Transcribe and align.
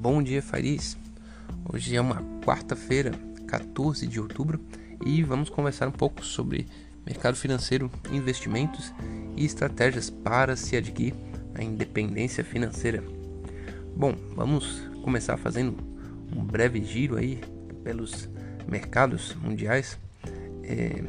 Bom 0.00 0.22
dia, 0.22 0.40
Fariz. 0.40 0.96
Hoje 1.70 1.94
é 1.94 2.00
uma 2.00 2.22
quarta-feira, 2.42 3.12
14 3.46 4.06
de 4.06 4.18
outubro, 4.18 4.58
e 5.04 5.22
vamos 5.22 5.50
conversar 5.50 5.88
um 5.88 5.92
pouco 5.92 6.24
sobre 6.24 6.66
mercado 7.04 7.36
financeiro, 7.36 7.90
investimentos 8.10 8.94
e 9.36 9.44
estratégias 9.44 10.08
para 10.08 10.56
se 10.56 10.74
adquirir 10.74 11.12
a 11.54 11.62
independência 11.62 12.42
financeira. 12.42 13.04
Bom, 13.94 14.14
vamos 14.34 14.80
começar 15.02 15.36
fazendo 15.36 15.76
um 16.34 16.42
breve 16.42 16.82
giro 16.82 17.18
aí 17.18 17.38
pelos 17.84 18.26
mercados 18.66 19.34
mundiais. 19.34 19.98
É, 20.64 21.04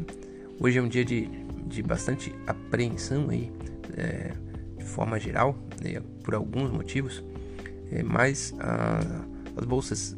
hoje 0.60 0.80
é 0.80 0.82
um 0.82 0.90
dia 0.90 1.06
de, 1.06 1.30
de 1.66 1.82
bastante 1.82 2.36
apreensão 2.46 3.30
aí, 3.30 3.54
é, 3.96 4.34
de 4.78 4.84
forma 4.84 5.18
geral, 5.18 5.58
né, 5.82 6.02
por 6.26 6.36
alguns 6.36 6.70
motivos. 6.70 7.24
É, 7.92 8.04
mas 8.04 8.54
a, 8.60 9.00
as 9.56 9.66
bolsas 9.66 10.16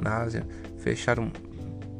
na 0.00 0.18
Ásia 0.18 0.46
fecharam 0.78 1.30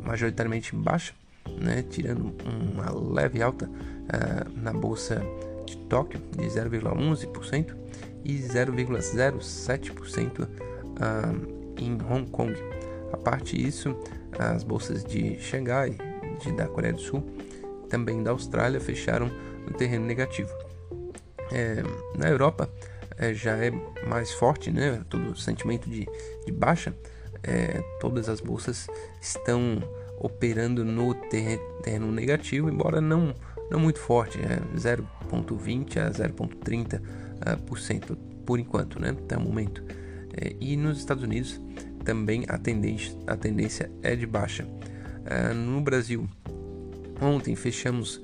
majoritariamente 0.05 0.75
em 0.75 0.81
baixa, 0.81 1.15
né, 1.61 1.85
tirando 1.89 2.35
uma 2.45 2.91
leve 2.91 3.41
alta 3.43 3.67
uh, 3.67 4.51
na 4.61 4.73
bolsa 4.73 5.23
de 5.65 5.77
Tóquio 5.89 6.21
de 6.37 6.47
0,11% 6.47 7.77
e 8.25 8.39
0,07% 8.39 10.43
uh, 10.43 10.48
em 11.79 11.97
Hong 12.03 12.29
Kong. 12.31 12.53
A 13.12 13.17
parte 13.17 13.57
disso, 13.57 13.97
as 14.39 14.65
bolsas 14.65 15.05
de 15.05 15.39
Xangai, 15.39 15.97
de, 16.41 16.51
da 16.53 16.67
Coreia 16.67 16.95
do 16.95 17.01
Sul, 17.01 17.23
também 17.89 18.23
da 18.23 18.31
Austrália 18.31 18.81
fecharam 18.81 19.31
no 19.67 19.73
terreno 19.77 20.07
negativo. 20.07 20.51
É, 21.53 21.83
na 22.17 22.31
Europa, 22.31 22.70
é, 23.19 23.34
já 23.34 23.57
é 23.57 23.71
mais 24.07 24.33
forte, 24.33 24.70
né? 24.70 25.03
Todo 25.09 25.31
o 25.31 25.37
sentimento 25.37 25.89
de, 25.89 26.06
de 26.45 26.53
baixa, 26.53 26.95
é, 27.42 27.83
todas 28.00 28.28
as 28.28 28.41
bolsas 28.41 28.87
estão 29.20 29.83
operando 30.19 30.84
no 30.84 31.14
terreno 31.14 32.12
negativo, 32.12 32.69
embora 32.69 33.00
não, 33.00 33.34
não 33.70 33.81
muito 33.81 33.98
forte, 33.98 34.39
é 34.39 34.61
0,20 34.77 35.97
a 35.97 36.11
0,30% 36.11 37.00
por, 37.67 37.78
cento, 37.78 38.17
por 38.47 38.61
enquanto, 38.61 39.00
né? 39.00 39.11
Até 39.11 39.37
o 39.37 39.41
momento. 39.41 39.83
É, 40.34 40.55
e 40.61 40.77
nos 40.77 40.98
Estados 40.98 41.22
Unidos 41.22 41.61
também 42.05 42.44
a 42.48 42.59
tendência, 42.59 43.17
a 43.27 43.37
tendência 43.37 43.91
é 44.03 44.15
de 44.15 44.27
baixa. 44.27 44.67
É, 45.25 45.53
no 45.53 45.81
Brasil, 45.81 46.28
ontem 47.20 47.55
fechamos 47.55 48.20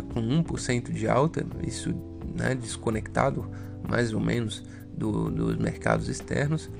com 0.00 0.20
1% 0.20 0.92
de 0.92 1.08
alta, 1.08 1.44
isso 1.66 1.94
né, 2.34 2.54
desconectado 2.54 3.48
mais 3.88 4.12
ou 4.12 4.20
menos 4.20 4.64
do, 4.96 5.30
dos 5.30 5.56
mercados 5.56 6.08
externos. 6.08 6.70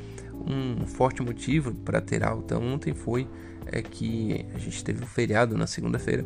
Um 0.46 0.86
forte 0.86 1.22
motivo 1.22 1.72
para 1.74 2.00
ter 2.00 2.24
alta 2.24 2.58
ontem 2.58 2.94
foi 2.94 3.28
é 3.66 3.80
que 3.80 4.44
a 4.54 4.58
gente 4.58 4.82
teve 4.82 5.04
um 5.04 5.06
feriado 5.06 5.56
na 5.56 5.66
segunda-feira 5.66 6.24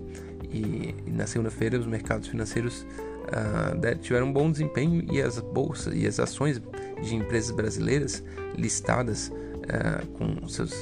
e, 0.51 0.95
e, 1.07 1.11
na 1.11 1.27
segunda-feira 1.27 1.79
os 1.79 1.87
mercados 1.87 2.29
financeiros 2.29 2.87
uh, 3.27 3.99
tiveram 4.01 4.29
um 4.29 4.33
bom 4.33 4.51
desempenho 4.51 5.07
e 5.13 5.21
as 5.21 5.39
bolsas 5.39 5.95
e 5.95 6.07
as 6.07 6.19
ações 6.19 6.63
de 7.03 7.15
empresas 7.15 7.51
brasileiras 7.51 8.25
listadas 8.57 9.29
uh, 9.29 10.07
com 10.15 10.49
seus 10.49 10.73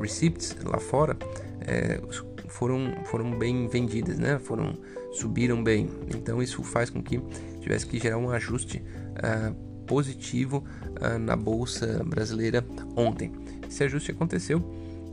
receipts 0.00 0.56
lá 0.64 0.78
fora 0.78 1.16
uh, 1.16 2.28
foram, 2.48 2.94
foram 3.04 3.38
bem 3.38 3.68
vendidas, 3.68 4.18
né? 4.18 4.38
Foram 4.38 4.74
subiram 5.12 5.62
bem. 5.62 5.88
Então 6.14 6.42
isso 6.42 6.62
faz 6.62 6.90
com 6.90 7.02
que 7.02 7.20
tivesse 7.60 7.86
que 7.86 7.98
gerar 7.98 8.18
um 8.18 8.30
ajuste 8.30 8.82
uh, 9.16 9.54
positivo 9.86 10.64
uh, 11.00 11.18
na 11.18 11.36
bolsa 11.36 12.02
brasileira 12.04 12.64
ontem. 12.96 13.32
Esse 13.68 13.84
ajuste 13.84 14.10
aconteceu 14.10 14.62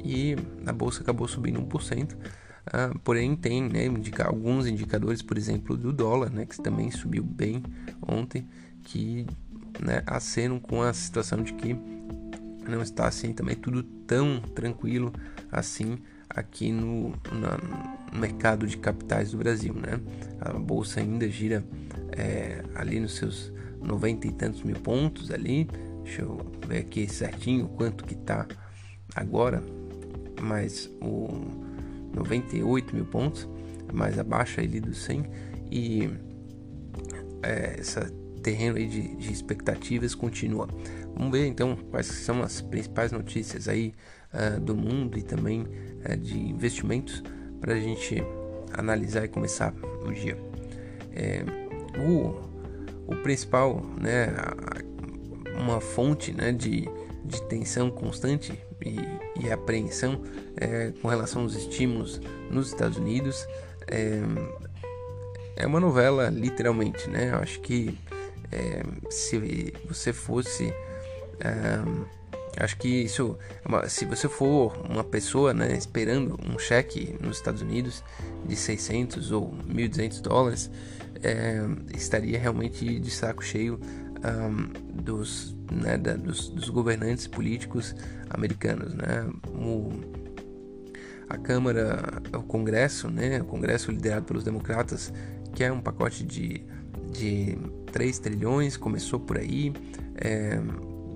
e 0.03 0.35
a 0.66 0.72
bolsa 0.72 1.01
acabou 1.01 1.28
subindo 1.28 1.61
1%. 1.61 2.13
Uh, 2.13 2.17
ah, 2.67 2.91
porém 3.03 3.35
tem 3.35 3.61
né, 3.61 3.85
indica, 3.85 4.25
alguns 4.25 4.66
indicadores, 4.66 5.22
por 5.22 5.38
exemplo, 5.38 5.78
do 5.78 5.94
dólar, 5.94 6.31
né, 6.31 6.47
que 6.47 6.59
também 6.59 6.89
subiu 6.89 7.23
bem 7.23 7.62
ontem, 8.01 8.47
que 8.81 9.27
né, 9.79 10.01
acenam 10.07 10.59
com 10.59 10.81
a 10.81 10.91
situação 10.91 11.44
de 11.44 11.53
que 11.53 11.75
não 12.67 12.81
está 12.81 13.07
assim 13.07 13.33
também 13.33 13.56
tudo 13.56 13.83
tão 13.83 14.41
tranquilo 14.41 15.13
assim 15.51 16.00
aqui 16.27 16.72
no, 16.72 17.12
na, 17.31 17.94
mercado 18.13 18.67
de 18.67 18.77
capitais 18.77 19.31
do 19.31 19.38
Brasil, 19.38 19.73
né? 19.73 19.99
A 20.39 20.53
bolsa 20.53 20.99
ainda 20.99 21.27
gira 21.29 21.63
é, 22.11 22.63
ali 22.75 22.99
nos 22.99 23.16
seus 23.16 23.53
90 23.81 24.27
e 24.27 24.31
tantos 24.31 24.63
mil 24.63 24.75
pontos 24.75 25.31
ali. 25.31 25.67
Deixa 26.03 26.21
eu 26.21 26.38
ver 26.67 26.79
aqui 26.79 27.07
certinho 27.07 27.67
quanto 27.69 28.03
que 28.05 28.15
tá 28.15 28.47
agora, 29.15 29.63
mais 30.41 30.89
o 31.01 31.27
98 32.13 32.95
mil 32.95 33.05
pontos, 33.05 33.47
mais 33.94 34.19
abaixo 34.19 34.59
ali 34.59 34.79
do 34.79 34.94
100 34.94 35.25
e 35.71 36.09
é, 37.41 37.79
essa 37.79 38.11
terreno 38.41 38.77
aí 38.77 38.88
de, 38.88 39.15
de, 39.15 39.31
expectativas 39.31 40.13
continua. 40.13 40.67
Vamos 41.15 41.31
ver 41.31 41.47
então 41.47 41.75
quais 41.89 42.05
são 42.05 42.44
as 42.44 42.61
principais 42.61 43.11
notícias 43.11 43.67
aí 43.67 43.95
uh, 44.31 44.59
do 44.59 44.75
mundo 44.75 45.17
e 45.17 45.23
também 45.23 45.61
uh, 45.61 46.15
de 46.15 46.38
investimentos 46.38 47.23
para 47.65 47.73
a 47.73 47.79
gente 47.79 48.23
analisar 48.77 49.25
e 49.25 49.27
começar 49.27 49.73
o 50.05 50.11
dia. 50.11 50.37
É, 51.15 51.43
o, 51.99 52.39
o 53.07 53.15
principal, 53.23 53.81
né, 53.99 54.27
uma 55.57 55.81
fonte 55.81 56.31
né, 56.31 56.51
de, 56.51 56.87
de 57.23 57.41
tensão 57.47 57.89
constante 57.89 58.53
e, 58.85 58.97
e 59.43 59.51
apreensão 59.51 60.21
é, 60.57 60.93
com 61.01 61.07
relação 61.07 61.41
aos 61.41 61.55
estímulos 61.55 62.21
nos 62.51 62.67
Estados 62.67 62.99
Unidos 62.99 63.47
é, 63.87 64.21
é 65.55 65.65
uma 65.65 65.79
novela, 65.79 66.29
literalmente. 66.29 67.09
Né? 67.09 67.31
Eu 67.31 67.39
acho 67.39 67.59
que 67.61 67.97
é, 68.51 68.83
se 69.09 69.73
você 69.87 70.13
fosse. 70.13 70.71
É, 71.39 72.15
acho 72.57 72.77
que 72.77 72.88
isso, 72.88 73.38
é 73.83 73.89
se 73.89 74.05
você 74.05 74.27
for 74.29 74.75
uma 74.89 75.03
pessoa 75.03 75.53
né, 75.53 75.75
esperando 75.75 76.39
um 76.45 76.57
cheque 76.57 77.16
nos 77.21 77.38
Estados 77.38 77.61
Unidos 77.61 78.03
de 78.47 78.55
600 78.55 79.31
ou 79.31 79.51
1.200 79.67 80.21
dólares, 80.21 80.71
é, 81.23 81.61
estaria 81.95 82.38
realmente 82.38 82.99
de 82.99 83.11
saco 83.11 83.44
cheio 83.44 83.79
um, 84.23 85.01
dos, 85.01 85.55
né, 85.71 85.97
da, 85.97 86.15
dos, 86.15 86.49
dos, 86.49 86.69
governantes 86.69 87.27
políticos 87.27 87.95
americanos. 88.29 88.94
Né? 88.94 89.29
O, 89.49 89.91
a 91.29 91.38
Câmara, 91.38 92.21
o 92.33 92.44
Congresso, 92.44 93.09
né, 93.09 93.41
o 93.41 93.45
Congresso 93.45 93.91
liderado 93.91 94.25
pelos 94.25 94.44
democratas, 94.44 95.11
que 95.53 95.63
é 95.63 95.71
um 95.71 95.81
pacote 95.81 96.23
de, 96.23 96.63
de 97.11 97.57
3 97.91 98.19
trilhões, 98.19 98.77
começou 98.77 99.19
por 99.19 99.38
aí. 99.38 99.73
É, 100.15 100.59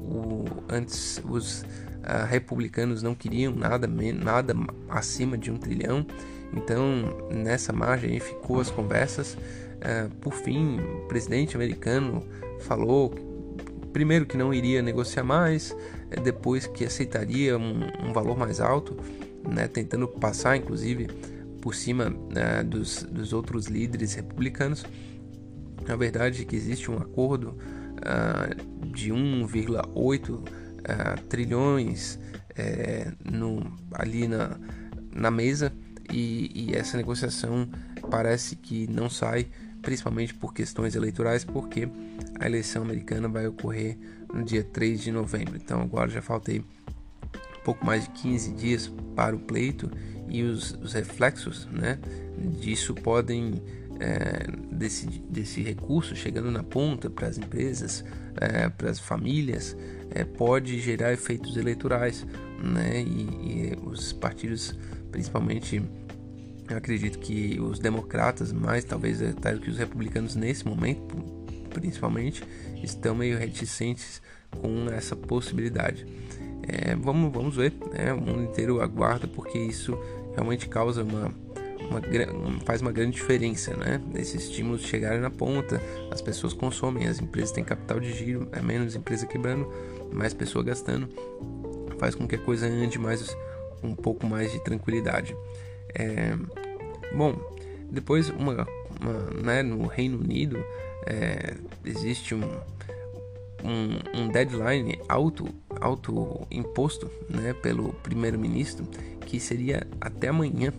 o, 0.10 0.46
antes 0.68 1.22
os 1.30 1.62
uh, 1.62 2.26
republicanos 2.28 3.04
não 3.04 3.14
queriam 3.14 3.54
nada, 3.54 3.88
nada 3.88 4.56
acima 4.90 5.38
de 5.38 5.52
um 5.52 5.58
trilhão, 5.58 6.06
então 6.54 7.30
nessa 7.32 7.72
margem 7.72 8.14
aí 8.14 8.20
ficou 8.20 8.60
as 8.60 8.70
conversas. 8.70 9.36
Uh, 9.36 10.10
por 10.20 10.34
fim, 10.34 10.80
o 10.80 11.08
presidente 11.08 11.56
americano 11.56 12.26
falou 12.62 13.14
primeiro 13.94 14.26
que 14.26 14.38
não 14.38 14.54
iria 14.54 14.82
negociar 14.82 15.24
mais, 15.24 15.76
depois 16.24 16.68
que 16.68 16.86
aceitaria 16.86 17.58
um, 17.58 17.82
um 18.04 18.14
valor 18.14 18.38
mais 18.38 18.60
alto, 18.60 18.98
né, 19.48 19.68
tentando 19.68 20.08
passar 20.08 20.58
inclusive 20.58 21.08
por 21.62 21.76
cima 21.76 22.10
né, 22.30 22.64
dos, 22.64 23.04
dos 23.04 23.34
outros 23.34 23.68
líderes 23.68 24.14
republicanos. 24.14 24.86
Na 25.88 25.96
verdade, 25.96 26.46
que 26.46 26.56
existe 26.56 26.92
um 26.92 26.98
acordo 26.98 27.58
uh, 28.00 28.88
de 28.88 29.12
1,8 29.12 30.30
uh, 30.30 30.44
trilhões 31.28 32.16
uh, 32.16 33.32
no, 33.32 33.76
ali 33.94 34.28
na, 34.28 34.58
na 35.14 35.32
mesa 35.32 35.74
e, 36.12 36.52
e, 36.72 36.76
essa 36.76 36.98
negociação 36.98 37.70
parece 38.10 38.56
que 38.56 38.88
não 38.88 39.10
sai, 39.10 39.48
principalmente 39.82 40.34
por 40.34 40.54
questões 40.54 40.96
eleitorais, 40.96 41.44
porque 41.46 41.88
a 42.40 42.46
eleição 42.48 42.82
americana 42.82 43.28
vai 43.28 43.46
ocorrer 43.46 43.98
no 44.34 44.44
dia 44.44 44.64
3 44.64 45.02
de 45.02 45.12
novembro. 45.12 45.56
Então 45.56 45.82
agora 45.82 46.10
já 46.10 46.22
faltei 46.22 46.64
pouco 47.64 47.86
mais 47.86 48.04
de 48.06 48.10
15 48.10 48.54
dias 48.54 48.92
para 49.16 49.36
o 49.36 49.40
pleito 49.40 49.92
e 50.28 50.44
os, 50.44 50.72
os 50.82 50.94
reflexos 50.94 51.68
né, 51.72 52.00
disso 52.60 52.96
podem 52.96 53.62
é, 54.00 54.46
desse, 54.72 55.08
desse 55.30 55.62
recurso 55.62 56.16
chegando 56.16 56.50
na 56.50 56.64
ponta 56.64 57.10
para 57.10 57.28
as 57.28 57.38
empresas, 57.38 58.04
é, 58.40 58.70
para 58.70 58.90
as 58.90 59.00
famílias, 59.00 59.76
é, 60.12 60.24
pode 60.24 60.80
gerar 60.80 61.14
efeitos 61.14 61.58
eleitorais, 61.58 62.26
né? 62.64 63.02
E, 63.02 63.74
e, 63.74 63.78
os 63.86 64.14
partidos, 64.14 64.76
principalmente, 65.12 65.82
eu 66.70 66.78
acredito 66.78 67.20
que 67.20 67.60
os 67.60 67.80
democratas, 67.80 68.52
mais 68.52 68.84
talvez 68.84 69.22
até 69.22 69.56
que 69.58 69.70
os 69.70 69.78
republicanos 69.78 70.36
nesse 70.36 70.66
momento, 70.66 71.16
principalmente, 71.74 72.44
estão 72.82 73.14
meio 73.14 73.38
reticentes 73.38 74.22
com 74.62 74.90
essa 74.90 75.16
possibilidade. 75.16 76.06
É, 76.68 76.96
vamos, 76.96 77.34
vamos 77.34 77.56
ver, 77.56 77.74
né? 77.92 78.14
o 78.14 78.22
mundo 78.22 78.44
inteiro 78.44 78.82
aguarda 78.82 79.28
porque 79.28 79.58
isso 79.58 79.98
realmente 80.34 80.68
causa 80.70 81.04
uma, 81.04 81.34
uma, 81.90 82.60
faz 82.66 82.82
uma 82.82 82.92
grande 82.92 83.16
diferença, 83.16 83.76
né? 83.76 84.02
Esses 84.16 84.44
estímulos 84.44 84.82
chegarem 84.82 85.20
na 85.20 85.30
ponta, 85.30 85.82
as 86.12 86.22
pessoas 86.22 86.54
consomem, 86.54 87.08
as 87.08 87.20
empresas 87.20 87.52
têm 87.52 87.64
capital 87.64 88.00
de 88.00 88.14
giro, 88.14 88.48
é 88.52 88.62
menos 88.62 88.96
empresa 88.96 89.26
quebrando, 89.26 89.72
mais 90.12 90.34
pessoa 90.34 90.64
gastando, 90.64 91.10
faz 91.98 92.16
com 92.16 92.28
que 92.28 92.36
a 92.36 92.40
coisa 92.40 92.68
ande 92.68 93.00
mais 93.00 93.36
um 93.84 93.96
pouco 93.96 94.26
mais 94.26 94.52
de 94.52 94.64
tranquilidade. 94.64 95.36
É, 95.96 96.36
bom, 97.14 97.36
depois 97.90 98.30
uma, 98.30 98.68
uma 99.02 99.42
né, 99.42 99.64
no 99.64 99.88
Reino 99.88 100.20
Unido 100.20 100.64
é, 101.06 101.56
existe 101.84 102.36
um, 102.36 102.42
um, 103.64 104.22
um, 104.22 104.28
deadline 104.30 105.00
auto, 105.08 105.48
auto 105.82 106.46
imposto 106.52 107.10
né, 107.30 107.54
pelo 107.54 107.94
primeiro-ministro 107.94 108.86
que 109.26 109.40
seria 109.40 109.88
até 110.00 110.28
amanhã 110.28 110.74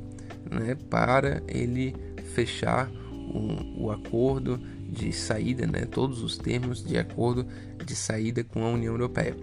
né, 0.51 0.77
para 0.89 1.43
ele 1.47 1.95
fechar 2.35 2.91
o, 3.33 3.85
o 3.85 3.91
acordo 3.91 4.61
de 4.89 5.13
saída, 5.13 5.67
né, 5.67 5.85
todos 5.85 6.23
os 6.23 6.37
termos 6.37 6.85
de 6.85 6.99
acordo 6.99 7.47
de 7.85 7.95
saída 7.95 8.43
com 8.43 8.65
a 8.65 8.69
União 8.69 8.93
Europeia. 8.93 9.37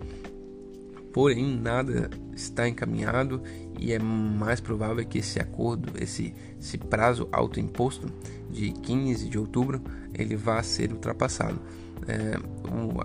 Porém, 1.13 1.57
nada 1.57 2.09
está 2.35 2.67
encaminhado 2.67 3.41
e 3.79 3.91
é 3.91 3.97
mais 3.97 4.59
provável 4.59 5.03
que 5.05 5.17
esse 5.17 5.39
acordo, 5.39 5.93
esse, 6.01 6.33
esse 6.59 6.77
prazo 6.77 7.27
autoimposto 7.31 8.07
de 8.51 8.71
15 8.71 9.27
de 9.27 9.39
outubro, 9.39 9.81
ele 10.13 10.35
vá 10.35 10.61
ser 10.61 10.91
ultrapassado. 10.91 11.59
É, 12.07 12.37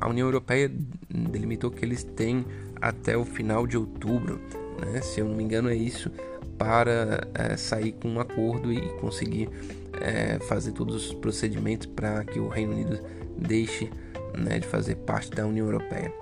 a 0.00 0.08
União 0.08 0.26
Europeia 0.26 0.70
delimitou 1.08 1.70
que 1.70 1.84
eles 1.84 2.04
têm 2.04 2.44
até 2.81 3.16
o 3.16 3.25
final 3.25 3.66
de 3.66 3.78
outubro, 3.78 4.40
né, 4.81 5.00
se 5.00 5.20
eu 5.20 5.28
não 5.28 5.37
me 5.37 5.44
engano 5.44 5.70
é 5.70 5.75
isso, 5.75 6.10
para 6.62 7.26
é, 7.35 7.56
sair 7.56 7.91
com 7.91 8.09
um 8.09 8.20
acordo 8.20 8.73
e 8.73 8.81
conseguir 9.00 9.49
é, 10.00 10.38
fazer 10.47 10.70
todos 10.70 10.94
os 10.94 11.12
procedimentos 11.12 11.88
para 11.88 12.25
que 12.25 12.38
o 12.38 12.47
Reino 12.47 12.73
Unido 12.73 13.00
deixe 13.37 13.91
né, 14.38 14.61
de 14.61 14.67
fazer 14.69 14.94
parte 14.94 15.32
da 15.32 15.44
União 15.44 15.67
Europeia. 15.67 16.14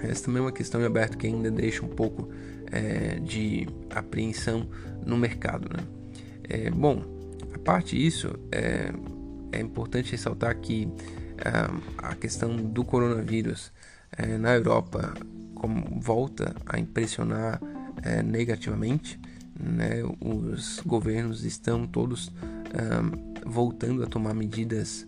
Essa 0.00 0.26
também 0.26 0.38
é 0.38 0.44
uma 0.44 0.52
questão 0.52 0.80
em 0.80 0.84
aberto 0.84 1.18
que 1.18 1.26
ainda 1.26 1.50
deixa 1.50 1.84
um 1.84 1.88
pouco 1.88 2.28
é, 2.70 3.16
de 3.16 3.66
apreensão 3.90 4.68
no 5.04 5.18
mercado. 5.18 5.68
Né? 5.76 5.84
É, 6.48 6.70
bom, 6.70 7.02
a 7.52 7.58
parte 7.58 7.96
disso, 7.96 8.32
é, 8.52 8.92
é 9.50 9.60
importante 9.60 10.12
ressaltar 10.12 10.56
que 10.60 10.88
é, 11.38 11.50
a 11.98 12.14
questão 12.14 12.54
do 12.54 12.84
coronavírus 12.84 13.72
na 14.40 14.54
Europa 14.54 15.12
como 15.54 16.00
volta 16.00 16.54
a 16.64 16.78
impressionar 16.78 17.60
negativamente. 18.24 19.20
Né? 19.58 20.02
Os 20.20 20.80
governos 20.84 21.44
estão 21.44 21.86
todos 21.86 22.30
voltando 23.44 24.02
a 24.02 24.06
tomar 24.06 24.34
medidas 24.34 25.06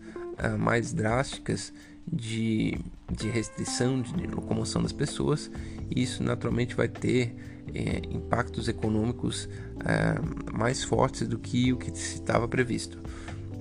mais 0.59 0.93
drásticas 0.93 1.73
de, 2.11 2.79
de 3.11 3.29
restrição 3.29 4.03
de 4.03 4.27
locomoção 4.27 4.83
das 4.83 4.93
pessoas, 4.93 5.51
e 5.91 6.03
isso 6.03 6.23
naturalmente 6.23 6.75
vai 6.75 6.89
ter 6.89 7.35
é, 7.75 8.03
impactos 8.11 8.69
econômicos 8.69 9.49
é, 9.85 10.53
mais 10.53 10.83
fortes 10.83 11.29
do 11.29 11.39
que 11.39 11.73
o 11.73 11.77
que 11.77 11.91
estava 11.91 12.49
previsto. 12.49 12.99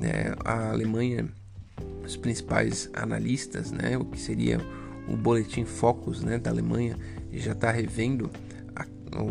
É, 0.02 0.36
a 0.44 0.72
Alemanha, 0.72 1.28
os 2.06 2.16
principais 2.16 2.90
analistas, 2.94 3.72
né, 3.72 3.98
o 3.98 4.06
que 4.06 4.20
seria 4.20 4.60
o 5.08 5.16
boletim 5.16 5.66
Focus 5.66 6.22
né, 6.22 6.38
da 6.38 6.50
Alemanha, 6.50 6.98
já 7.32 7.52
está 7.52 7.72
revendo 7.72 8.30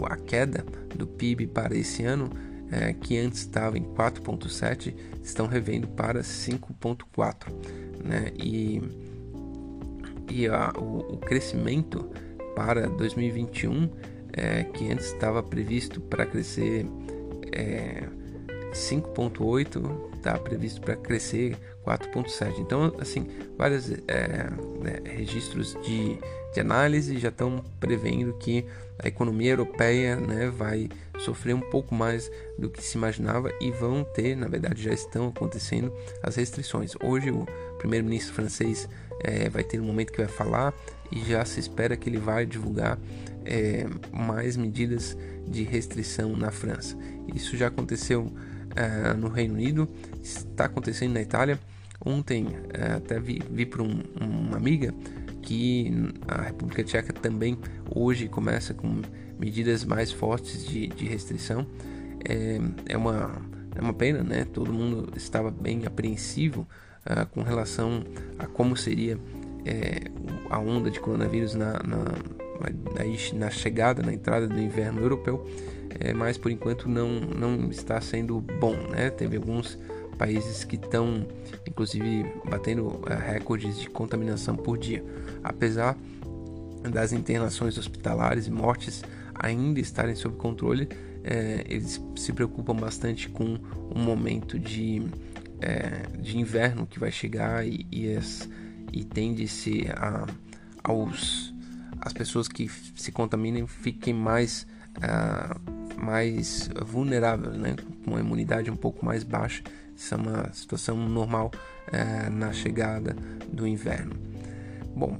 a, 0.06 0.16
queda 0.16 0.64
do 0.94 1.06
PIB 1.06 1.46
para 1.46 1.76
esse 1.76 2.04
ano, 2.04 2.30
é, 2.70 2.92
que 2.92 3.18
antes 3.18 3.40
estava 3.40 3.78
em 3.78 3.84
4,7, 3.84 4.94
estão 5.22 5.46
revendo 5.46 5.88
para 5.88 6.20
5,4. 6.20 7.52
Né, 8.04 8.32
e 8.36 8.80
e 10.30 10.46
a, 10.46 10.72
o, 10.76 11.14
o, 11.14 11.16
crescimento 11.16 12.10
para 12.54 12.86
2021, 12.86 13.88
é, 14.32 14.64
que 14.64 14.90
antes 14.92 15.06
estava 15.06 15.42
previsto 15.42 16.00
para 16.00 16.26
crescer 16.26 16.86
é, 17.52 18.06
5,8, 18.72 20.07
está 20.18 20.38
previsto 20.38 20.80
para 20.80 20.96
crescer 20.96 21.56
4,7. 21.84 22.58
Então, 22.58 22.92
assim, 23.00 23.26
vários 23.56 23.90
é, 24.06 24.50
né, 24.80 25.00
registros 25.04 25.76
de, 25.82 26.18
de 26.52 26.60
análise 26.60 27.18
já 27.18 27.28
estão 27.28 27.64
prevendo 27.80 28.34
que 28.34 28.64
a 28.98 29.08
economia 29.08 29.52
europeia 29.52 30.16
né, 30.16 30.50
vai 30.50 30.88
sofrer 31.18 31.54
um 31.54 31.60
pouco 31.60 31.94
mais 31.94 32.30
do 32.58 32.68
que 32.68 32.82
se 32.82 32.96
imaginava 32.96 33.50
e 33.60 33.70
vão 33.70 34.04
ter, 34.04 34.36
na 34.36 34.48
verdade, 34.48 34.82
já 34.82 34.92
estão 34.92 35.28
acontecendo 35.28 35.92
as 36.22 36.36
restrições. 36.36 36.94
Hoje, 37.02 37.30
o 37.30 37.46
primeiro-ministro 37.78 38.34
francês 38.34 38.88
é, 39.20 39.48
vai 39.48 39.62
ter 39.64 39.80
um 39.80 39.84
momento 39.84 40.12
que 40.12 40.18
vai 40.18 40.28
falar 40.28 40.74
e 41.10 41.20
já 41.20 41.44
se 41.44 41.60
espera 41.60 41.96
que 41.96 42.08
ele 42.08 42.18
vai 42.18 42.44
divulgar 42.44 42.98
é, 43.44 43.86
mais 44.12 44.56
medidas 44.56 45.16
de 45.46 45.62
restrição 45.62 46.36
na 46.36 46.50
França. 46.50 46.96
Isso 47.34 47.56
já 47.56 47.68
aconteceu 47.68 48.30
é, 48.78 49.12
no 49.14 49.28
Reino 49.28 49.54
Unido, 49.54 49.88
está 50.22 50.66
acontecendo 50.66 51.14
na 51.14 51.20
Itália. 51.20 51.58
Ontem 52.04 52.46
é, 52.72 52.92
até 52.92 53.18
vi, 53.18 53.42
vi 53.50 53.66
por 53.66 53.80
um, 53.80 54.02
uma 54.20 54.56
amiga 54.56 54.94
que 55.42 55.92
a 56.28 56.42
República 56.42 56.84
Tcheca 56.84 57.12
também 57.12 57.58
hoje 57.92 58.28
começa 58.28 58.72
com 58.72 59.02
medidas 59.38 59.84
mais 59.84 60.12
fortes 60.12 60.64
de, 60.64 60.86
de 60.86 61.06
restrição. 61.06 61.66
É, 62.28 62.60
é, 62.86 62.96
uma, 62.96 63.42
é 63.74 63.80
uma 63.80 63.92
pena, 63.92 64.22
né? 64.22 64.44
Todo 64.44 64.72
mundo 64.72 65.12
estava 65.16 65.50
bem 65.50 65.86
apreensivo 65.86 66.66
uh, 67.04 67.26
com 67.30 67.42
relação 67.42 68.04
a 68.38 68.46
como 68.46 68.76
seria 68.76 69.18
é, 69.64 70.02
a 70.50 70.58
onda 70.58 70.90
de 70.90 71.00
coronavírus 71.00 71.54
na, 71.54 71.74
na, 71.84 72.04
na, 73.34 73.50
chegada, 73.50 74.02
na 74.02 74.12
entrada 74.12 74.46
do 74.46 74.58
inverno 74.60 75.00
europeu, 75.00 75.46
é, 76.00 76.12
mas 76.12 76.38
por 76.38 76.50
enquanto 76.50 76.88
não, 76.88 77.20
não 77.20 77.70
está 77.70 78.00
sendo 78.00 78.40
bom. 78.40 78.76
Né? 78.90 79.10
Teve 79.10 79.36
alguns 79.36 79.78
países 80.16 80.64
que 80.64 80.76
estão, 80.76 81.26
inclusive, 81.66 82.26
batendo 82.48 82.86
uh, 82.86 83.04
recordes 83.32 83.78
de 83.78 83.88
contaminação 83.88 84.56
por 84.56 84.76
dia. 84.76 85.04
Apesar 85.42 85.96
das 86.90 87.12
internações 87.12 87.76
hospitalares 87.78 88.46
e 88.46 88.50
mortes 88.50 89.02
ainda 89.34 89.80
estarem 89.80 90.14
sob 90.14 90.36
controle, 90.36 90.88
é, 91.24 91.64
eles 91.68 92.00
se 92.16 92.32
preocupam 92.32 92.74
bastante 92.74 93.28
com 93.28 93.58
o 93.90 93.98
momento 93.98 94.58
de 94.58 95.02
é, 95.60 96.06
de 96.20 96.38
inverno 96.38 96.86
que 96.86 96.98
vai 96.98 97.10
chegar 97.10 97.66
e, 97.66 97.86
e, 97.90 98.14
as, 98.14 98.48
e 98.92 99.04
tende-se 99.04 99.88
a, 99.90 100.26
aos 100.84 101.52
as 102.00 102.12
pessoas 102.12 102.46
que 102.46 102.70
se 102.94 103.10
contaminem 103.10 103.66
fiquem 103.66 104.14
mais 104.14 104.66
uh, 104.98 105.77
mais 106.00 106.70
vulneráveis, 106.86 107.56
né? 107.56 107.76
com 108.04 108.12
uma 108.12 108.20
imunidade 108.20 108.70
um 108.70 108.76
pouco 108.76 109.04
mais 109.04 109.22
baixa. 109.24 109.62
Isso 109.94 110.14
é 110.14 110.16
uma 110.16 110.52
situação 110.52 110.96
normal 110.96 111.50
uh, 111.88 112.30
na 112.30 112.52
chegada 112.52 113.16
do 113.52 113.66
inverno. 113.66 114.14
Bom, 114.94 115.18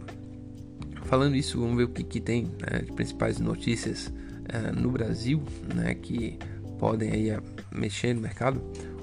falando 1.04 1.35
isso, 1.35 1.61
vamos 1.61 1.76
ver 1.76 1.85
o 1.85 1.88
que, 1.88 2.04
que 2.04 2.20
tem 2.20 2.44
né, 2.44 2.82
de 2.85 2.92
principais 2.92 3.38
notícias 3.40 4.06
uh, 4.06 4.78
no 4.78 4.90
Brasil, 4.90 5.42
né, 5.75 5.94
que 5.94 6.38
podem 6.78 7.11
aí 7.11 7.38
mexer 7.73 8.14
no 8.14 8.20
mercado. 8.20 8.62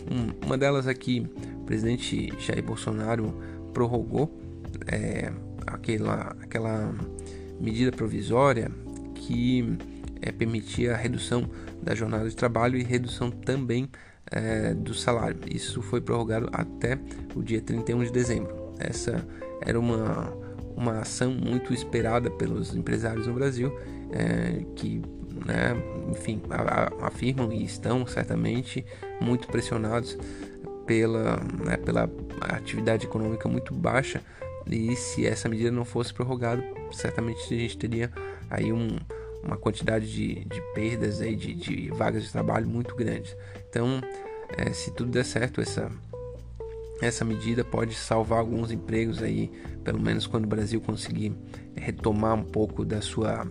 Um, 0.09 0.45
uma 0.45 0.57
delas 0.57 0.87
é 0.87 0.93
que 0.93 1.27
o 1.55 1.65
presidente 1.65 2.31
Jair 2.39 2.63
Bolsonaro 2.63 3.33
prorrogou 3.73 4.39
é, 4.87 5.31
aquela, 5.65 6.35
aquela 6.41 6.93
medida 7.59 7.91
provisória 7.91 8.71
que 9.15 9.77
é, 10.25 10.31
permitia 10.31 10.93
a 10.93 10.97
redução 10.97 11.49
da 11.81 11.93
jornada 11.93 12.27
de 12.27 12.35
trabalho 12.35 12.77
e 12.77 12.83
redução 12.83 13.29
também 13.29 13.89
é, 14.31 14.73
do 14.73 14.93
salário. 14.93 15.37
Isso 15.49 15.81
foi 15.81 16.01
prorrogado 16.01 16.49
até 16.51 16.97
o 17.35 17.43
dia 17.43 17.61
31 17.61 18.03
de 18.05 18.11
dezembro. 18.11 18.73
Essa 18.79 19.25
era 19.61 19.79
uma, 19.79 20.33
uma 20.75 20.99
ação 20.99 21.31
muito 21.31 21.73
esperada 21.73 22.29
pelos 22.31 22.75
empresários 22.75 23.27
no 23.27 23.33
Brasil, 23.33 23.71
é, 24.11 24.65
que 24.75 25.01
né, 25.45 25.75
enfim, 26.09 26.41
afirmam 27.01 27.51
e 27.51 27.63
estão 27.63 28.07
certamente 28.07 28.85
muito 29.21 29.47
pressionados 29.47 30.17
pela, 30.85 31.37
né, 31.63 31.77
pela 31.77 32.09
atividade 32.41 33.05
econômica 33.05 33.49
muito 33.49 33.73
baixa 33.73 34.21
e 34.69 34.95
se 34.95 35.25
essa 35.25 35.47
medida 35.47 35.71
não 35.71 35.85
fosse 35.85 36.13
prorrogada, 36.13 36.63
certamente 36.91 37.53
a 37.53 37.57
gente 37.57 37.77
teria 37.77 38.11
aí 38.49 38.73
um, 38.73 38.97
uma 39.45 39.57
quantidade 39.57 40.11
de, 40.11 40.43
de 40.45 40.61
perdas 40.73 41.21
aí 41.21 41.35
de, 41.35 41.53
de, 41.53 41.89
vagas 41.91 42.23
de 42.23 42.31
trabalho 42.31 42.67
muito 42.67 42.95
grandes. 42.95 43.35
Então, 43.69 44.01
é, 44.57 44.73
se 44.73 44.91
tudo 44.91 45.11
der 45.11 45.23
certo, 45.23 45.61
essa, 45.61 45.91
essa 47.01 47.23
medida 47.23 47.63
pode 47.63 47.93
salvar 47.93 48.39
alguns 48.39 48.71
empregos 48.71 49.21
aí, 49.21 49.51
pelo 49.83 49.99
menos 49.99 50.25
quando 50.25 50.45
o 50.45 50.47
Brasil 50.47 50.81
conseguir 50.81 51.33
retomar 51.75 52.33
um 52.33 52.43
pouco 52.43 52.83
da 52.83 53.01
sua 53.01 53.45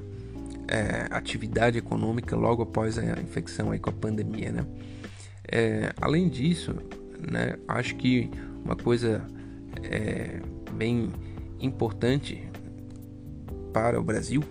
é, 0.66 1.06
atividade 1.10 1.78
econômica 1.78 2.34
logo 2.34 2.62
após 2.62 2.98
a 2.98 3.20
infecção 3.20 3.70
aí 3.70 3.78
com 3.78 3.90
a 3.90 3.92
pandemia, 3.92 4.50
né? 4.50 4.66
É, 5.46 5.92
além 6.00 6.28
disso, 6.28 6.74
né, 7.30 7.56
acho 7.68 7.94
que 7.96 8.30
uma 8.64 8.74
coisa 8.74 9.24
é, 9.82 10.40
bem 10.72 11.12
importante 11.60 12.48
para 13.72 14.00
o 14.00 14.02
Brasil 14.02 14.42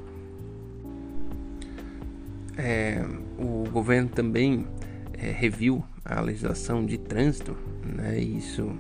é, 2.58 3.04
o 3.38 3.70
governo 3.70 4.10
também 4.10 4.68
é, 5.14 5.32
reviu 5.32 5.84
a 6.06 6.20
legislação 6.22 6.86
de 6.86 6.98
trânsito, 6.98 7.56
né? 7.86 8.20
Isso 8.20 8.76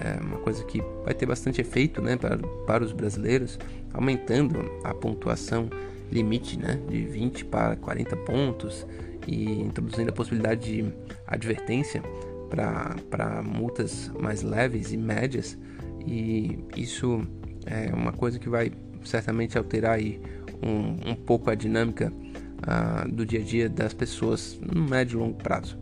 é 0.00 0.20
uma 0.22 0.38
coisa 0.38 0.64
que 0.64 0.82
vai 1.04 1.14
ter 1.14 1.26
bastante 1.26 1.60
efeito, 1.60 2.00
né, 2.00 2.16
para, 2.16 2.38
para 2.66 2.82
os 2.82 2.92
brasileiros, 2.92 3.58
aumentando 3.92 4.58
a 4.82 4.94
pontuação 4.94 5.68
limite, 6.10 6.58
né, 6.58 6.80
de 6.88 7.04
20 7.04 7.44
para 7.44 7.76
40 7.76 8.16
pontos 8.16 8.86
e 9.26 9.60
introduzindo 9.60 10.08
a 10.08 10.12
possibilidade 10.12 10.82
de 10.82 10.92
advertência 11.26 12.02
para 12.48 13.42
multas 13.42 14.10
mais 14.18 14.42
leves 14.42 14.90
e 14.90 14.96
médias. 14.96 15.58
E 16.06 16.58
isso 16.76 17.22
é 17.66 17.94
uma 17.94 18.12
coisa 18.12 18.38
que 18.38 18.48
vai 18.48 18.72
certamente 19.04 19.56
alterar 19.56 19.96
aí 19.96 20.20
um, 20.62 21.10
um 21.10 21.14
pouco 21.14 21.50
a 21.50 21.54
dinâmica 21.54 22.12
uh, 22.60 23.10
do 23.10 23.24
dia 23.24 23.40
a 23.40 23.42
dia 23.42 23.68
das 23.68 23.94
pessoas 23.94 24.58
no 24.60 24.82
médio 24.88 25.18
e 25.18 25.20
longo 25.20 25.36
prazo. 25.36 25.78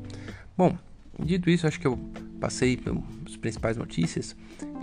Bom, 0.57 0.77
dito 1.19 1.51
isso, 1.51 1.67
acho 1.67 1.81
que 1.81 1.87
eu 1.87 1.99
passei 2.41 2.77
pelas 2.77 3.37
principais 3.41 3.77
notícias 3.77 4.37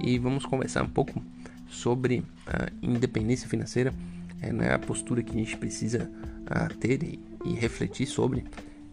e 0.03 0.17
vamos 0.17 0.45
conversar 0.45 0.83
um 0.83 0.89
pouco 0.89 1.21
sobre 1.67 2.23
a 2.45 2.69
independência 2.81 3.47
financeira, 3.47 3.93
é, 4.41 4.51
né, 4.51 4.73
a 4.73 4.79
postura 4.79 5.23
que 5.23 5.31
a 5.31 5.37
gente 5.37 5.57
precisa 5.57 6.09
uh, 6.43 6.73
ter 6.75 7.03
e, 7.03 7.19
e, 7.43 7.53
refletir 7.53 8.05
sobre 8.05 8.45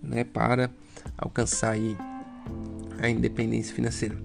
né, 0.03 0.25
para 0.25 0.71
alcançar 1.17 1.73
aí 1.73 1.97
a 3.01 3.09
independência 3.09 3.75
financeira. 3.75 4.17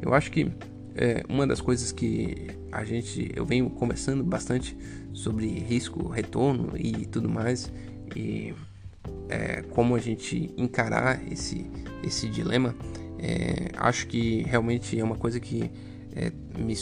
Eu 0.00 0.14
acho 0.14 0.30
que 0.30 0.50
é, 0.94 1.22
uma 1.28 1.46
das 1.46 1.60
coisas 1.60 1.92
que 1.92 2.48
a 2.72 2.84
gente 2.84 3.30
eu 3.34 3.44
venho 3.44 3.68
conversando 3.70 4.24
bastante 4.24 4.76
sobre 5.12 5.46
risco, 5.46 6.08
retorno 6.08 6.72
e 6.76 7.06
tudo 7.06 7.28
mais 7.28 7.70
e 8.14 8.54
é, 9.28 9.62
como 9.70 9.94
a 9.94 9.98
gente 9.98 10.52
encarar 10.56 11.20
esse, 11.30 11.66
esse 12.02 12.28
dilema, 12.28 12.74
é, 13.18 13.70
acho 13.76 14.06
que 14.06 14.42
realmente 14.42 14.98
é 14.98 15.04
uma 15.04 15.16
coisa 15.16 15.40
que 15.40 15.70
é, 16.14 16.32
me, 16.58 16.74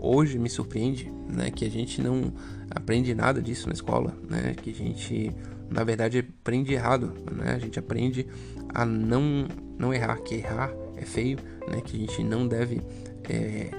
hoje 0.00 0.38
me 0.38 0.48
surpreende, 0.48 1.10
né, 1.28 1.50
que 1.50 1.64
a 1.64 1.70
gente 1.70 2.00
não 2.00 2.32
aprende 2.70 3.14
nada 3.14 3.42
disso 3.42 3.66
na 3.66 3.74
escola, 3.74 4.16
né, 4.28 4.54
que 4.54 4.70
a 4.70 4.74
gente 4.74 5.34
na 5.68 5.84
verdade 5.84 6.18
aprende 6.18 6.72
errado, 6.72 7.14
né, 7.30 7.52
a 7.54 7.58
gente 7.58 7.78
aprende 7.78 8.26
a 8.68 8.84
não, 8.84 9.46
não 9.78 9.92
errar, 9.92 10.16
que 10.18 10.36
errar 10.36 10.72
é 10.96 11.04
feio, 11.04 11.38
né, 11.68 11.80
que 11.84 11.96
a 11.96 12.00
gente 12.00 12.24
não 12.24 12.48
deve 12.48 12.80
é, 13.28 13.70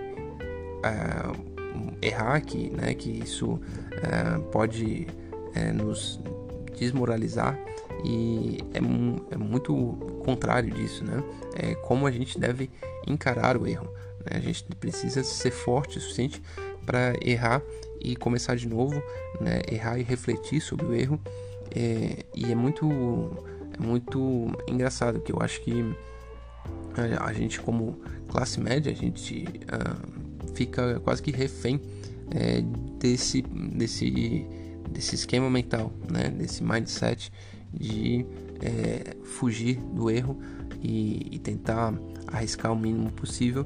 errar, 2.02 2.42
que, 2.42 2.70
né, 2.70 2.94
que 2.94 3.10
isso 3.10 3.60
é, 3.92 4.38
pode 4.52 5.08
é, 5.54 5.72
nos 5.72 6.20
desmoralizar 6.82 7.56
e 8.04 8.58
é, 8.74 8.80
é, 9.34 9.38
muito 9.38 9.74
contrário 10.26 10.72
disso, 10.72 11.06
né? 11.06 11.24
É 11.56 11.76
como 11.76 12.08
a 12.08 12.12
gente 12.12 12.40
deve 12.40 12.72
encarar 13.08 13.56
o 13.56 13.68
erro. 13.68 13.88
Né? 14.26 14.38
A 14.38 14.40
gente 14.40 14.64
precisa 14.80 15.24
ser 15.24 15.52
forte 15.52 16.00
o 16.00 16.02
suficiente 16.02 16.42
para 16.84 17.14
errar 17.22 17.62
e 18.00 18.16
começar 18.16 18.56
de 18.56 18.68
novo, 18.68 18.96
né? 19.40 19.62
Errar 19.72 20.00
e 20.00 20.04
refletir 20.04 20.60
sobre 20.60 20.88
o 20.88 20.96
erro. 20.96 21.22
É, 21.76 22.26
e 22.34 22.52
é 22.52 22.56
muito, 22.56 22.90
é 23.78 23.82
muito 23.82 24.48
engraçado 24.68 25.20
que 25.22 25.32
eu 25.32 25.38
acho 25.40 25.62
que 25.62 25.86
a, 27.20 27.32
gente 27.32 27.62
como 27.62 28.02
classe 28.28 28.60
média 28.60 28.92
a 28.92 28.96
gente 28.96 29.46
uh, 29.46 30.54
fica 30.54 31.00
quase 31.00 31.22
que 31.22 31.32
refém 31.32 31.80
é, 32.32 32.62
desse 33.00 33.42
desse 33.42 34.46
desse 34.92 35.16
esquema 35.16 35.50
mental, 35.50 35.92
né? 36.10 36.30
desse 36.30 36.64
mindset 36.64 37.32
de 37.74 38.26
é, 38.62 39.16
fugir 39.24 39.78
do 39.94 40.10
erro 40.10 40.38
e, 40.82 41.36
e, 41.36 41.40
tentar 41.40 41.94
arriscar 42.28 42.72
o 42.72 42.76
mínimo 42.76 43.12
possível. 43.12 43.66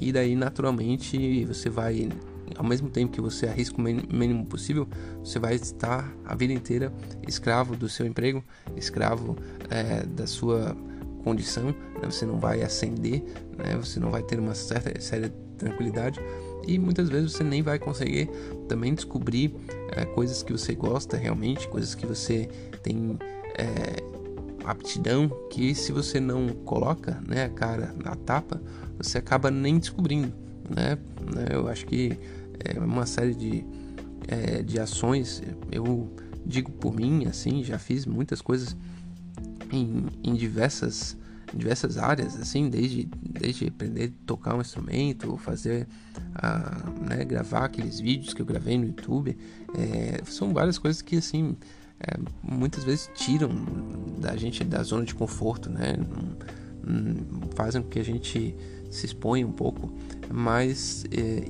E 0.00 0.12
daí, 0.12 0.36
naturalmente, 0.36 1.44
você 1.44 1.68
vai, 1.68 2.08
ao 2.56 2.64
mesmo 2.64 2.88
tempo 2.88 3.12
que 3.12 3.20
você 3.20 3.46
arrisca 3.46 3.78
o 3.78 3.82
mínimo 3.82 4.46
possível, 4.46 4.86
você 5.24 5.38
vai 5.38 5.54
estar 5.54 6.12
a 6.24 6.34
vida 6.34 6.52
inteira 6.52 6.92
escravo 7.26 7.74
do 7.74 7.88
seu 7.88 8.06
emprego, 8.06 8.44
escravo 8.76 9.36
é, 9.70 10.04
da 10.04 10.26
sua 10.26 10.76
condição. 11.24 11.66
Né? 11.66 12.04
Você 12.04 12.24
não 12.24 12.38
vai 12.38 12.62
ascender, 12.62 13.24
né? 13.56 13.76
você 13.76 13.98
não 13.98 14.10
vai 14.10 14.22
ter 14.22 14.38
uma 14.38 14.54
certa, 14.54 15.00
certa 15.00 15.30
tranquilidade 15.56 16.20
e 16.66 16.78
muitas 16.78 17.08
vezes 17.08 17.32
você 17.32 17.44
nem 17.44 17.62
vai 17.62 17.78
conseguir 17.78 18.28
também 18.68 18.94
descobrir 18.94 19.54
é, 19.92 20.04
coisas 20.04 20.42
que 20.42 20.52
você 20.52 20.74
gosta 20.74 21.16
realmente, 21.16 21.68
coisas 21.68 21.94
que 21.94 22.06
você 22.06 22.48
tem 22.82 23.18
é, 23.56 24.02
aptidão, 24.64 25.28
que 25.50 25.74
se 25.74 25.92
você 25.92 26.20
não 26.20 26.48
coloca 26.48 27.20
né, 27.26 27.44
a 27.44 27.48
cara 27.48 27.94
na 28.02 28.14
tapa, 28.14 28.60
você 28.96 29.18
acaba 29.18 29.50
nem 29.50 29.78
descobrindo. 29.78 30.32
Né? 30.68 30.98
né 31.34 31.46
eu 31.52 31.68
acho 31.68 31.86
que 31.86 32.18
é 32.64 32.78
uma 32.78 33.06
série 33.06 33.34
de, 33.34 33.64
é, 34.26 34.62
de 34.62 34.78
ações, 34.78 35.42
eu 35.70 36.10
digo 36.44 36.70
por 36.72 36.94
mim, 36.94 37.26
assim, 37.26 37.62
já 37.62 37.78
fiz 37.78 38.06
muitas 38.06 38.40
coisas 38.40 38.76
em, 39.70 40.06
em 40.22 40.34
diversas 40.34 41.16
diversas 41.54 41.98
áreas, 41.98 42.36
assim, 42.36 42.68
desde, 42.68 43.08
desde 43.22 43.68
aprender 43.68 44.12
a 44.12 44.26
tocar 44.26 44.54
um 44.54 44.60
instrumento, 44.60 45.36
fazer, 45.36 45.86
né, 47.00 47.24
gravar 47.24 47.64
aqueles 47.64 48.00
vídeos 48.00 48.34
que 48.34 48.42
eu 48.42 48.46
gravei 48.46 48.76
no 48.78 48.86
YouTube, 48.86 49.36
é, 49.76 50.22
são 50.24 50.52
várias 50.52 50.78
coisas 50.78 51.02
que, 51.02 51.16
assim, 51.16 51.56
é, 52.00 52.16
muitas 52.42 52.84
vezes 52.84 53.10
tiram 53.14 53.50
da 54.20 54.36
gente 54.36 54.62
da 54.64 54.82
zona 54.82 55.04
de 55.04 55.14
conforto, 55.14 55.70
né, 55.70 55.96
fazem 57.54 57.82
com 57.82 57.88
que 57.88 57.98
a 57.98 58.04
gente 58.04 58.54
se 58.90 59.06
exponha 59.06 59.46
um 59.46 59.52
pouco, 59.52 59.92
mas 60.32 61.04
é, 61.10 61.44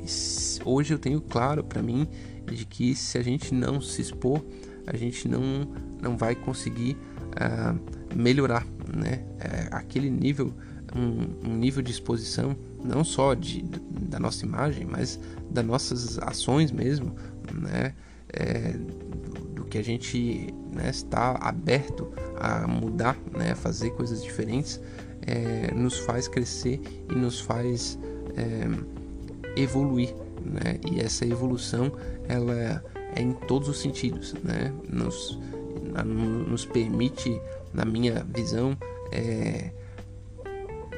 hoje 0.64 0.94
eu 0.94 0.98
tenho 0.98 1.20
claro 1.20 1.62
para 1.62 1.82
mim 1.82 2.08
de 2.46 2.64
que 2.64 2.94
se 2.94 3.18
a 3.18 3.22
gente 3.22 3.54
não 3.54 3.80
se 3.80 4.00
expor, 4.00 4.42
a 4.86 4.96
gente 4.96 5.28
não, 5.28 5.68
não 6.00 6.16
vai 6.16 6.34
conseguir 6.34 6.96
uh, 7.32 8.16
melhorar 8.16 8.66
né? 8.94 9.22
É, 9.38 9.68
aquele 9.70 10.10
nível, 10.10 10.52
um, 10.94 11.48
um, 11.50 11.56
nível 11.56 11.82
de 11.82 11.90
exposição 11.90 12.56
não 12.82 13.04
só 13.04 13.34
de, 13.34 13.62
da 13.62 14.18
nossa 14.18 14.44
imagem, 14.44 14.86
mas 14.86 15.18
das 15.50 15.64
nossas 15.64 16.18
ações 16.18 16.70
mesmo, 16.70 17.14
né? 17.52 17.94
É, 18.30 18.72
do, 18.72 19.48
do, 19.54 19.64
que 19.64 19.78
a 19.78 19.82
gente 19.82 20.54
né, 20.70 20.90
está 20.90 21.32
aberto 21.40 22.12
a 22.38 22.66
mudar, 22.66 23.16
né, 23.34 23.54
fazer 23.54 23.90
coisas 23.90 24.22
diferentes, 24.22 24.78
é, 25.26 25.72
nos 25.74 25.98
faz 26.00 26.28
crescer 26.28 26.80
e 27.10 27.14
nos 27.14 27.40
faz 27.40 27.98
é, 28.36 29.60
evoluir, 29.60 30.14
né? 30.44 30.78
E 30.90 31.00
essa 31.00 31.26
evolução 31.26 31.92
ela 32.28 32.82
é 33.14 33.22
em 33.22 33.32
todos 33.32 33.68
os 33.68 33.80
sentidos, 33.80 34.34
né? 34.44 34.72
Nos, 34.88 35.38
nos 36.04 36.64
permite 36.64 37.40
na 37.72 37.84
minha 37.84 38.24
visão, 38.24 38.76
é, 39.12 39.70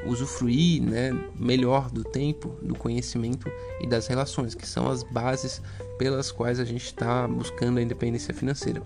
usufruir 0.06 0.82
né, 0.82 1.12
melhor 1.38 1.90
do 1.90 2.02
tempo, 2.02 2.56
do 2.62 2.74
conhecimento 2.74 3.50
e 3.80 3.86
das 3.86 4.06
relações, 4.06 4.54
que 4.54 4.66
são 4.66 4.88
as 4.88 5.02
bases 5.02 5.60
pelas 5.98 6.32
quais 6.32 6.58
a 6.58 6.64
gente 6.64 6.84
está 6.84 7.26
buscando 7.28 7.78
a 7.78 7.82
independência 7.82 8.32
financeira. 8.32 8.82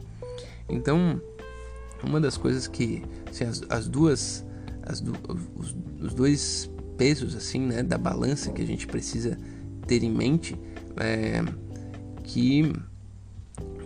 Então, 0.69 1.21
uma 2.03 2.21
das 2.21 2.37
coisas 2.37 2.67
que 2.67 3.03
assim, 3.31 3.45
as, 3.45 3.63
as, 3.69 3.89
duas, 3.89 4.45
as 4.83 5.01
du, 5.01 5.13
os, 5.57 5.77
os, 6.01 6.15
dois 6.15 6.71
pesos 6.97 7.35
assim, 7.35 7.61
né, 7.61 7.83
da 7.83 7.99
balança 7.99 8.51
que 8.53 8.63
a 8.63 8.67
gente 8.67 8.87
precisa 8.87 9.39
ter 9.87 10.03
em 10.03 10.11
mente 10.11 10.57
é 10.97 11.43
que 12.23 12.73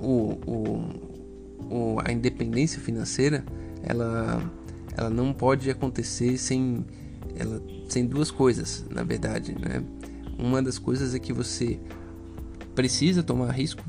o, 0.01 0.39
o, 0.47 1.08
a 2.05 2.13
independência 2.13 2.81
financeira 2.81 3.45
ela, 3.83 4.43
ela 4.97 5.11
não 5.11 5.33
pode 5.33 5.71
acontecer 5.71 6.37
sem, 6.37 6.85
ela, 7.37 7.63
sem 7.89 8.07
duas 8.07 8.31
coisas, 8.31 8.85
na 8.91 9.03
verdade. 9.03 9.55
Né? 9.59 9.83
Uma 10.39 10.63
das 10.63 10.79
coisas 10.79 11.15
é 11.15 11.19
que 11.19 11.33
você 11.33 11.79
precisa 12.75 13.23
tomar 13.23 13.51
risco 13.51 13.85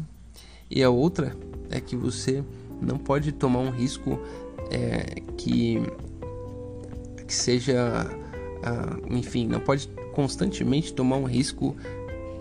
e 0.69 0.83
a 0.83 0.89
outra 0.89 1.35
é 1.69 1.79
que 1.79 1.95
você 1.95 2.43
não 2.81 2.97
pode 2.97 3.31
tomar 3.31 3.59
um 3.59 3.69
risco 3.69 4.19
é, 4.71 5.21
que, 5.37 5.81
que 7.27 7.33
seja, 7.33 8.05
enfim, 9.09 9.47
não 9.47 9.59
pode 9.59 9.89
constantemente 10.13 10.93
tomar 10.93 11.17
um 11.17 11.25
risco 11.25 11.75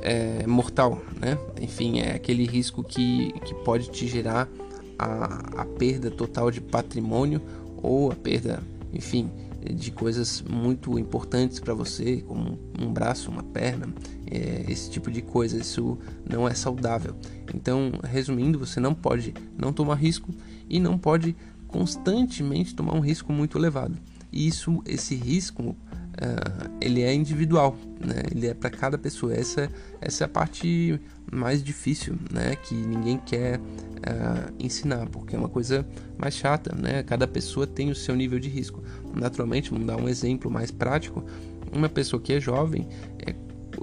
é, 0.01 0.47
mortal, 0.47 1.03
né? 1.21 1.39
Enfim, 1.61 2.01
é 2.01 2.15
aquele 2.15 2.45
risco 2.45 2.83
que, 2.83 3.33
que 3.45 3.55
pode 3.65 3.91
te 3.91 4.07
gerar 4.07 4.49
a, 4.99 5.63
a 5.63 5.65
perda 5.65 6.11
total 6.11 6.51
de 6.51 6.61
patrimônio 6.61 7.41
ou 7.83 8.11
a 8.11 8.15
perda, 8.15 8.63
enfim, 8.93 9.31
de 9.75 9.91
coisas 9.91 10.43
muito 10.43 10.99
importantes 10.99 11.59
para 11.61 11.75
você, 11.75 12.23
como 12.27 12.59
um 12.81 12.93
braço, 12.93 13.31
uma 13.31 13.43
perna, 13.43 13.89
é, 14.31 14.65
esse 14.69 14.91
tipo 14.91 15.11
de 15.11 15.21
coisa. 15.23 15.59
Isso 15.59 15.99
não 16.29 16.49
é 16.49 16.55
saudável. 16.55 17.15
Então, 17.55 17.93
resumindo, 18.05 18.59
você 18.59 18.81
não 18.81 18.95
pode 18.95 19.35
não 19.57 19.73
tomar 19.73 19.97
risco 19.97 20.33
e 20.69 20.79
não 20.79 20.97
pode 20.97 21.37
constantemente 21.67 22.75
tomar 22.75 22.95
um 22.95 23.01
risco 23.01 23.33
muito 23.33 23.59
elevado. 23.59 23.97
E 24.33 24.47
isso, 24.47 24.83
esse 24.87 25.15
risco, 25.15 25.63
uh, 25.71 26.71
ele 26.81 27.03
é 27.03 27.15
individual, 27.15 27.77
né? 28.01 28.23
Ele 28.31 28.47
é 28.47 28.55
para 28.55 28.71
cada 28.71 28.99
pessoa. 28.99 29.35
Essa, 29.35 29.71
essa 30.01 30.25
é 30.25 30.27
a 30.27 30.29
parte 30.29 31.01
mais 31.33 31.63
difícil, 31.63 32.17
né? 32.33 32.57
Que 32.57 32.75
ninguém 32.75 33.19
quer 33.19 33.59
uh, 33.59 34.53
ensinar, 34.59 35.07
porque 35.07 35.37
é 35.37 35.39
uma 35.39 35.49
coisa 35.49 35.87
mais 36.17 36.35
chata, 36.35 36.75
né? 36.75 37.03
Cada 37.03 37.27
pessoa 37.27 37.67
tem 37.67 37.91
o 37.91 37.95
seu 37.95 38.15
nível 38.15 38.39
de 38.39 38.49
risco. 38.49 38.83
Naturalmente, 39.15 39.71
vamos 39.71 39.87
dar 39.87 39.97
um 39.97 40.09
exemplo 40.09 40.51
mais 40.51 40.71
prático. 40.71 41.25
Uma 41.73 41.89
pessoa 41.89 42.21
que 42.21 42.33
é 42.33 42.41
jovem, 42.41 42.89
é, 43.27 43.35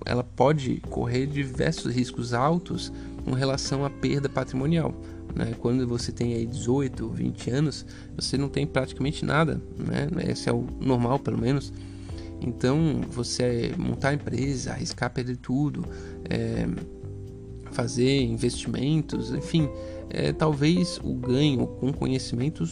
ela 0.05 0.23
pode 0.23 0.81
correr 0.89 1.27
diversos 1.27 1.93
riscos 1.93 2.33
altos 2.33 2.91
com 3.23 3.31
relação 3.31 3.85
à 3.85 3.89
perda 3.89 4.27
patrimonial. 4.27 4.93
Né? 5.35 5.53
Quando 5.59 5.85
você 5.87 6.11
tem 6.11 6.33
aí 6.33 6.45
18, 6.45 7.09
20 7.09 7.51
anos, 7.51 7.85
você 8.15 8.37
não 8.37 8.47
tem 8.47 8.65
praticamente 8.65 9.25
nada, 9.25 9.61
né? 9.77 10.07
Esse 10.29 10.49
é 10.49 10.53
o 10.53 10.65
normal, 10.79 11.19
pelo 11.19 11.37
menos. 11.37 11.73
Então, 12.41 13.01
você 13.09 13.73
montar 13.77 14.13
empresa, 14.13 14.71
arriscar 14.71 15.11
perder 15.11 15.37
tudo, 15.37 15.85
é, 16.29 16.67
fazer 17.75 18.21
investimentos, 18.21 19.31
enfim, 19.31 19.69
é, 20.09 20.31
talvez 20.31 20.99
o 21.03 21.13
ganho 21.13 21.67
com 21.67 21.91
conhecimento 21.91 22.65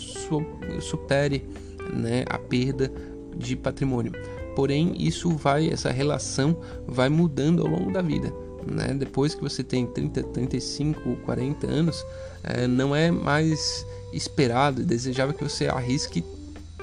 supere 0.82 1.46
né, 1.94 2.24
a 2.30 2.38
perda 2.38 2.92
de 3.36 3.56
patrimônio. 3.56 4.14
Porém, 4.56 4.94
isso 4.98 5.32
vai, 5.32 5.70
essa 5.70 5.92
relação 5.92 6.58
vai 6.88 7.10
mudando 7.10 7.62
ao 7.62 7.68
longo 7.68 7.92
da 7.92 8.02
vida. 8.02 8.32
Né? 8.66 8.94
Depois 8.94 9.36
que 9.36 9.42
você 9.42 9.64
tem 9.64 9.86
30, 9.86 10.24
35, 10.24 11.18
40 11.26 11.68
anos, 11.68 12.06
é, 12.44 12.66
não 12.66 12.96
é 12.96 13.12
mais 13.12 13.86
esperado 14.14 14.82
e 14.82 14.86
desejável 14.86 15.34
que 15.34 15.44
você 15.44 15.68
arrisque 15.68 16.24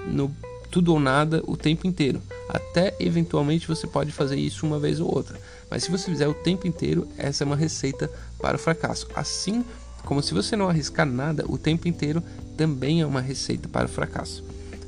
no 0.08 0.30
tudo 0.70 0.92
ou 0.92 1.00
nada 1.00 1.42
o 1.46 1.56
tempo 1.56 1.86
inteiro. 1.86 2.20
Até 2.48 2.94
eventualmente 3.00 3.66
você 3.66 3.86
pode 3.86 4.12
fazer 4.12 4.36
isso 4.36 4.66
uma 4.66 4.78
vez 4.78 5.00
ou 5.00 5.12
outra. 5.12 5.40
Mas 5.70 5.84
se 5.84 5.90
você 5.90 6.10
fizer 6.10 6.26
o 6.26 6.34
tempo 6.34 6.66
inteiro, 6.66 7.06
essa 7.16 7.44
é 7.44 7.46
uma 7.46 7.56
receita 7.56 8.10
para 8.40 8.56
o 8.56 8.58
fracasso. 8.58 9.06
Assim 9.14 9.64
como 10.04 10.22
se 10.22 10.34
você 10.34 10.56
não 10.56 10.68
arriscar 10.68 11.06
nada 11.06 11.44
o 11.48 11.56
tempo 11.56 11.86
inteiro, 11.86 12.22
também 12.56 13.00
é 13.00 13.06
uma 13.06 13.20
receita 13.20 13.68
para 13.68 13.86
o 13.86 13.88
fracasso. 13.88 14.42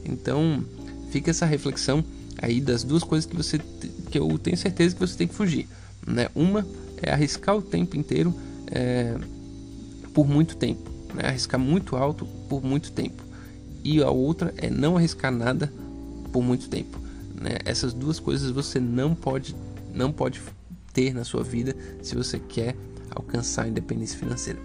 Então, 0.04 0.64
fica 1.10 1.30
essa 1.30 1.46
reflexão 1.46 2.04
aí 2.40 2.60
das 2.60 2.82
duas 2.82 3.04
coisas 3.04 3.28
que 3.28 3.36
você 3.36 3.60
que 4.10 4.18
eu 4.18 4.38
tenho 4.38 4.56
certeza 4.56 4.94
que 4.94 5.00
você 5.00 5.16
tem 5.16 5.28
que 5.28 5.34
fugir, 5.34 5.68
né? 6.06 6.28
Uma 6.34 6.66
é 7.00 7.12
arriscar 7.12 7.56
o 7.56 7.62
tempo 7.62 7.96
inteiro 7.96 8.34
é, 8.70 9.16
por 10.12 10.26
muito 10.26 10.56
tempo, 10.56 10.90
né? 11.14 11.28
arriscar 11.28 11.58
muito 11.58 11.96
alto 11.96 12.26
por 12.48 12.62
muito 12.62 12.92
tempo. 12.92 13.22
E 13.84 14.02
a 14.02 14.10
outra 14.10 14.54
é 14.56 14.70
não 14.70 14.96
arriscar 14.96 15.32
nada 15.32 15.72
por 16.32 16.42
muito 16.42 16.68
tempo. 16.68 16.98
Né? 17.34 17.58
Essas 17.64 17.92
duas 17.92 18.20
coisas 18.20 18.50
você 18.50 18.78
não 18.78 19.14
pode, 19.14 19.56
não 19.92 20.12
pode 20.12 20.40
ter 20.92 21.14
na 21.14 21.24
sua 21.24 21.42
vida 21.42 21.74
se 22.02 22.14
você 22.14 22.38
quer 22.38 22.76
alcançar 23.10 23.64
a 23.64 23.68
independência 23.68 24.18
financeira. 24.18 24.58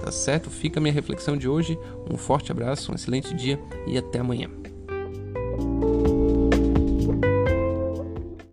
Tá 0.00 0.10
certo? 0.10 0.50
Fica 0.50 0.80
a 0.80 0.82
minha 0.82 0.92
reflexão 0.92 1.36
de 1.36 1.48
hoje. 1.48 1.78
Um 2.10 2.16
forte 2.16 2.50
abraço, 2.50 2.90
um 2.90 2.94
excelente 2.94 3.34
dia 3.34 3.58
e 3.86 3.96
até 3.96 4.18
amanhã. 4.18 4.61